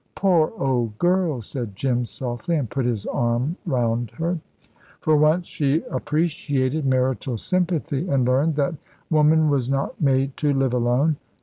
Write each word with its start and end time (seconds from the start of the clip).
"Poor 0.15 0.51
old 0.57 0.97
girl," 0.97 1.43
said 1.43 1.75
Jim, 1.75 2.05
softly, 2.05 2.55
and 2.55 2.71
put 2.71 2.85
his 2.87 3.05
arm 3.05 3.55
round 3.67 4.09
her. 4.17 4.39
For 4.99 5.15
once 5.15 5.45
she 5.45 5.83
appreciated 5.91 6.87
marital 6.87 7.37
sympathy, 7.37 8.07
and 8.09 8.27
learned 8.27 8.55
that 8.55 8.73
woman 9.11 9.47
was 9.51 9.69
not 9.69 10.01
made 10.01 10.35
to 10.37 10.53
live 10.55 10.73
alone. 10.73 11.17